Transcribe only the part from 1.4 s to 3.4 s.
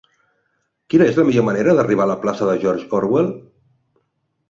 manera d'arribar a la plaça de George Orwell?